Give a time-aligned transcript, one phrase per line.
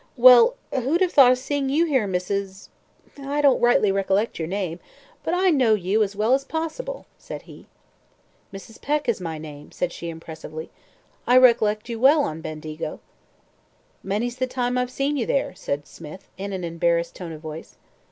[0.17, 0.55] "Well!
[0.73, 2.69] who'd have thought of seeing you here, Mrs.?
[3.19, 4.79] I don't rightly recollect your name,
[5.23, 7.67] but I know you as well as possible," said he.
[8.51, 8.81] "Mrs.
[8.81, 10.71] Peck is my name," said she impressively.
[11.27, 12.99] "I recollect you well on Bendigo."
[14.01, 17.77] "Many's the time I've seen you there," said Smith, in an embarrassed tone of voice.